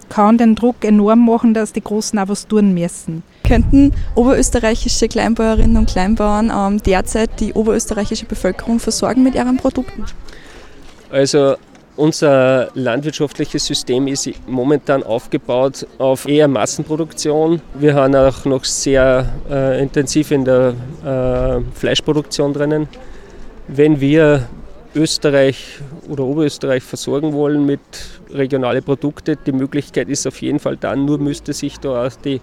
kann 0.09 0.37
den 0.37 0.55
Druck 0.55 0.83
enorm 0.83 1.25
machen, 1.25 1.53
dass 1.53 1.73
die 1.73 1.83
Großen 1.83 2.17
auch 2.19 2.27
was 2.27 2.47
tun 2.47 2.73
müssen. 2.73 3.23
Könnten 3.43 3.93
oberösterreichische 4.15 5.07
Kleinbäuerinnen 5.07 5.77
und 5.77 5.89
Kleinbauern 5.89 6.51
ähm, 6.53 6.83
derzeit 6.83 7.39
die 7.39 7.53
oberösterreichische 7.53 8.25
Bevölkerung 8.25 8.79
versorgen 8.79 9.23
mit 9.23 9.35
ihren 9.35 9.57
Produkten? 9.57 10.05
Also 11.09 11.55
unser 11.95 12.69
landwirtschaftliches 12.75 13.65
System 13.65 14.07
ist 14.07 14.29
momentan 14.47 15.01
aufgebaut 15.03 15.87
auf 15.97 16.27
eher 16.27 16.47
Massenproduktion. 16.47 17.61
Wir 17.73 17.95
haben 17.95 18.15
auch 18.15 18.45
noch 18.45 18.63
sehr 18.65 19.27
äh, 19.49 19.81
intensiv 19.81 20.31
in 20.31 20.45
der 20.45 20.73
äh, 21.03 21.77
Fleischproduktion 21.77 22.53
drinnen. 22.53 22.87
Wenn 23.67 23.99
wir 23.99 24.47
Österreich 24.97 25.79
oder 26.09 26.23
Oberösterreich 26.23 26.83
versorgen 26.83 27.33
wollen 27.33 27.65
mit 27.65 27.79
regionalen 28.33 28.83
Produkten, 28.83 29.37
die 29.45 29.51
Möglichkeit 29.51 30.09
ist 30.09 30.27
auf 30.27 30.41
jeden 30.41 30.59
Fall 30.59 30.75
dann, 30.75 31.05
nur 31.05 31.19
müsste 31.19 31.53
sich 31.53 31.77
da 31.79 32.07
auch 32.07 32.11
die 32.23 32.41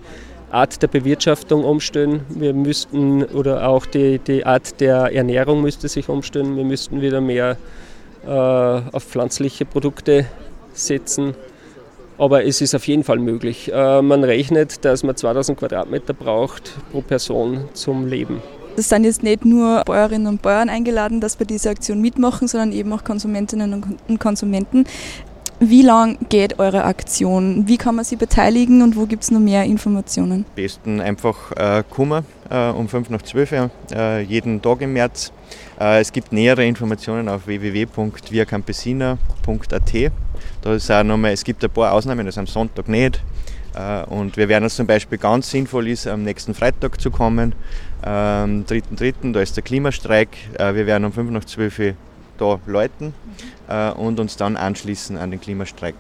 Art 0.51 0.81
der 0.81 0.87
Bewirtschaftung 0.87 1.65
umstellen. 1.65 2.21
Wir 2.29 2.55
müssten, 2.55 3.25
oder 3.25 3.69
auch 3.69 3.87
die, 3.87 4.21
die 4.21 4.47
Art 4.47 4.81
der 4.81 5.13
Ernährung 5.13 5.63
müsste 5.63 5.89
sich 5.89 6.09
umstellen. 6.09 6.57
Wir 6.57 6.65
müssten 6.65 7.01
wieder 7.01 7.21
mehr 7.21 7.57
äh, 8.25 8.29
auf 8.29 9.03
pflanzliche 9.03 9.65
Produkte 9.65 10.27
setzen. 10.73 11.35
Aber 12.19 12.45
es 12.45 12.61
ist 12.61 12.73
auf 12.77 12.87
jeden 12.87 13.03
Fall 13.03 13.19
möglich. 13.19 13.73
Äh, 13.73 14.01
man 14.01 14.23
rechnet, 14.23 14.85
dass 14.85 15.03
man 15.03 15.17
2000 15.17 15.59
Quadratmeter 15.59 16.15
braucht 16.15 16.73
pro 16.93 17.01
Person 17.01 17.65
zum 17.73 18.07
Leben. 18.07 18.41
Es 18.77 18.89
sind 18.89 19.05
jetzt 19.05 19.23
nicht 19.23 19.45
nur 19.45 19.85
Bäuerinnen 19.85 20.27
und 20.27 20.43
Bauern 20.43 20.69
eingeladen, 20.69 21.21
dass 21.21 21.37
bei 21.37 21.45
dieser 21.45 21.71
Aktion 21.71 22.01
mitmachen, 22.01 22.49
sondern 22.49 22.73
eben 22.73 22.93
auch 22.93 23.05
Konsumentinnen 23.05 23.85
und 24.09 24.19
Konsumenten. 24.19 24.85
Wie 25.61 25.83
lang 25.83 26.19
geht 26.29 26.59
eure 26.59 26.83
Aktion? 26.85 27.69
Wie 27.69 27.77
kann 27.77 27.95
man 27.95 28.05
sie 28.05 28.17
beteiligen 28.17 28.83
und 28.83 28.97
wo 28.97 29.07
gibt 29.07 29.23
es 29.23 29.31
noch 29.31 29.39
mehr 29.39 29.63
Informationen? 29.65 30.45
Am 30.49 30.55
besten 30.57 31.01
einfach 31.01 31.53
äh, 31.53 31.85
kommen 31.89 32.25
äh, 32.51 32.71
um 32.71 32.89
5 32.89 33.11
nach 33.11 33.23
12 33.23 33.53
Uhr, 33.53 33.71
äh, 33.93 34.23
jeden 34.23 34.61
Tag 34.61 34.83
im 34.83 34.95
März. 34.95 35.31
Äh, 35.79 36.01
es 36.01 36.11
gibt 36.11 36.33
nähere 36.33 36.67
Informationen 36.67 37.29
auf 37.29 37.47
www.viacampesina.at. 37.47 40.13
Da 40.63 40.75
ist 40.75 40.91
auch 40.91 41.05
nochmal, 41.05 41.31
es 41.33 41.45
gibt 41.45 41.63
ein 41.63 41.71
paar 41.71 41.93
Ausnahmen, 41.93 42.27
das 42.27 42.37
am 42.37 42.49
Sonntag 42.49 42.89
nicht. 42.89 43.23
Äh, 43.75 44.05
und 44.05 44.37
wir 44.37 44.49
werden 44.49 44.65
uns 44.65 44.77
zum 44.77 44.87
Beispiel 44.87 45.19
ganz 45.19 45.51
sinnvoll 45.51 45.89
ist, 45.89 46.07
am 46.07 46.23
nächsten 46.23 46.55
Freitag 46.55 47.01
zu 47.01 47.11
kommen, 47.11 47.55
am 48.05 48.65
3.3., 48.65 49.33
da 49.33 49.41
ist 49.41 49.57
der 49.57 49.65
Klimastreik. 49.65 50.29
Äh, 50.59 50.75
wir 50.75 50.87
werden 50.87 51.05
um 51.05 51.13
5 51.13 51.31
nach 51.31 51.45
12 51.45 51.79
Uhr 51.79 51.95
da 52.37 52.61
läuten 52.67 53.15
äh, 53.69 53.91
und 53.93 54.21
uns 54.21 54.37
dann 54.37 54.57
anschließen 54.57 55.17
an 55.17 55.31
den 55.31 55.41
Klimastreik. 55.41 55.95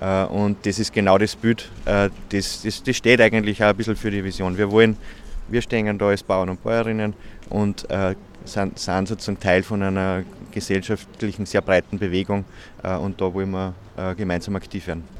Äh, 0.00 0.24
und 0.24 0.66
das 0.66 0.78
ist 0.78 0.92
genau 0.92 1.18
das 1.18 1.36
Bild, 1.36 1.70
das, 1.84 2.62
das, 2.62 2.82
das, 2.82 2.96
steht 2.96 3.20
eigentlich 3.20 3.62
auch 3.62 3.68
ein 3.68 3.76
bisschen 3.76 3.96
für 3.96 4.10
die 4.10 4.24
Vision. 4.24 4.58
Wir 4.58 4.70
wollen, 4.70 4.96
wir 5.48 5.62
stehen 5.62 5.98
da 5.98 6.08
als 6.08 6.22
Bauern 6.22 6.48
und 6.48 6.62
Bäuerinnen 6.62 7.14
und 7.48 7.86
sind, 8.44 8.78
sind 8.78 9.08
sozusagen 9.08 9.38
Teil 9.38 9.62
von 9.62 9.82
einer 9.82 10.24
gesellschaftlichen, 10.50 11.46
sehr 11.46 11.62
breiten 11.62 11.98
Bewegung 11.98 12.44
und 12.82 13.20
da 13.20 13.32
wollen 13.32 13.50
wir 13.50 13.74
gemeinsam 14.16 14.56
aktiv 14.56 14.86
werden. 14.88 15.15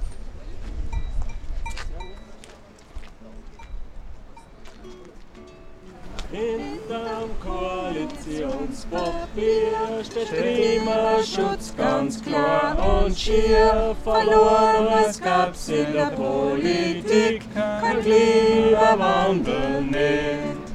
Hinterm 6.37 7.31
Koalitionspapier 7.43 10.05
steht 10.05 10.29
Klimaschutz 10.29 11.75
ganz 11.75 12.23
klar 12.23 12.77
und 13.01 13.19
schier 13.19 13.97
verloren. 14.05 15.07
Es 15.09 15.19
gab's 15.19 15.69
in 15.69 15.95
der 15.95 16.11
Politik 16.11 17.43
kein 17.55 18.03
Klimawandel 18.03 19.81
nicht. 19.81 20.67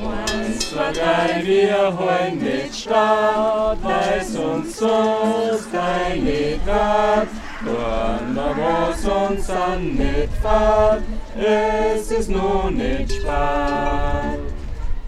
Eins, 0.00 0.70
zwei, 0.70 0.92
drei, 0.92 1.44
wir 1.44 1.98
holen 1.98 2.42
mit 2.42 2.74
Staat, 2.74 3.76
leis 3.84 4.34
uns 4.34 4.80
uns 4.80 5.68
deine 5.70 6.58
Grad. 6.64 7.28
Dorn, 7.66 8.34
was 8.56 9.04
uns 9.04 9.50
an 9.50 9.96
nicht 9.96 10.32
fahrt, 10.40 11.02
es 11.36 12.10
ist 12.10 12.30
nur 12.30 12.70
nicht 12.70 13.12
spart 13.12 14.49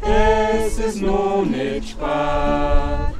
es 0.02 0.78
ist 0.78 1.02
noch 1.02 1.44
nicht 1.44 1.90
spät. 1.90 3.12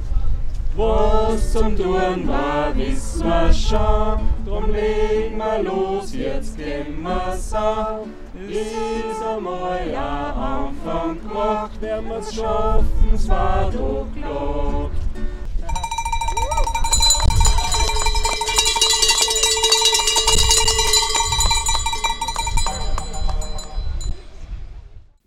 Was 0.75 1.53
zum 1.53 1.77
Tun 1.77 2.27
war, 2.27 2.75
wissen 2.75 3.27
wir 3.27 3.53
schon, 3.53 4.21
drum 4.43 4.71
legen 4.71 5.37
wir 5.37 5.61
los, 5.61 6.13
jetzt 6.15 6.57
gehen 6.57 7.03
wir 7.03 7.37
so. 7.37 8.07
Ist 8.49 9.23
einmal 9.23 9.79
ein 9.81 9.95
Anfang 9.95 11.21
gemacht, 11.21 11.79
werden 11.79 12.09
wir's 12.09 12.33
schaffen, 12.33 13.11
es 13.13 13.29
war 13.29 13.69
doch 13.71 14.07
klar. 14.15 14.89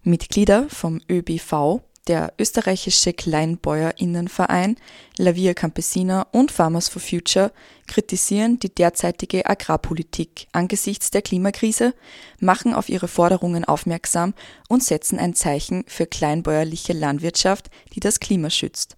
Mitglieder 0.06 0.68
vom 0.68 1.00
ÖBV, 1.10 1.80
der 2.06 2.32
österreichische 2.38 3.12
Kleinbäuerinnenverein, 3.12 4.76
La 5.18 5.34
Via 5.34 5.52
Campesina 5.52 6.28
und 6.30 6.52
Farmers 6.52 6.88
for 6.88 7.02
Future 7.02 7.50
kritisieren 7.88 8.60
die 8.60 8.72
derzeitige 8.72 9.46
Agrarpolitik 9.46 10.46
angesichts 10.52 11.10
der 11.10 11.22
Klimakrise, 11.22 11.92
machen 12.38 12.72
auf 12.72 12.88
ihre 12.88 13.08
Forderungen 13.08 13.64
aufmerksam 13.64 14.34
und 14.68 14.84
setzen 14.84 15.18
ein 15.18 15.34
Zeichen 15.34 15.82
für 15.88 16.06
kleinbäuerliche 16.06 16.92
Landwirtschaft, 16.92 17.68
die 17.92 18.00
das 18.00 18.20
Klima 18.20 18.48
schützt. 18.48 18.96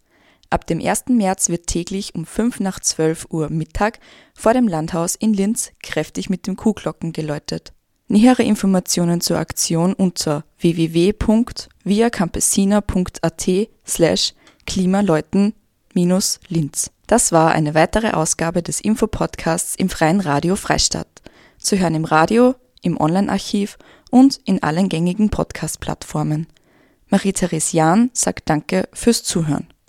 Ab 0.51 0.67
dem 0.67 0.79
1. 0.79 1.05
März 1.09 1.49
wird 1.49 1.69
täglich 1.69 2.15
um 2.15 2.27
5 2.27 2.61
nach 2.61 2.81
12 2.81 3.29
Uhr 3.31 3.49
Mittag 3.49 3.99
vor 4.35 4.53
dem 4.53 4.69
Landhaus 4.69 5.15
in 5.15 5.33
Linz 5.33 5.73
kräftig 5.83 6.29
mit 6.29 6.47
dem 6.47 6.57
Kuhglocken 6.57 7.15
geläutet. 7.15 7.73
Nähere 8.11 8.43
Informationen 8.43 9.21
zur 9.21 9.39
Aktion 9.39 9.93
unter 9.93 10.47
www.viacampesina.at 10.61 13.47
slash 13.87 14.33
klimaleuten-linz. 14.67 16.91
Das 17.07 17.33
war 17.33 17.53
eine 17.53 17.75
weitere 17.75 18.13
Ausgabe 18.13 18.63
des 18.63 18.81
Infopodcasts 18.81 19.75
im 19.77 19.91
Freien 19.91 20.21
Radio 20.21 20.57
Freistadt. 20.57 21.21
Zu 21.59 21.79
hören 21.79 21.95
im 21.95 22.07
Radio, 22.07 22.55
im 22.81 22.99
Online-Archiv 22.99 23.77
und 24.11 24.41
in 24.47 24.63
allen 24.63 24.89
gängigen 24.89 25.29
Podcast-Plattformen. 25.29 26.47
Marie-Therese 27.09 27.77
Jahn 27.77 28.09
sagt 28.15 28.49
Danke 28.49 28.89
fürs 28.95 29.23
Zuhören. 29.23 29.69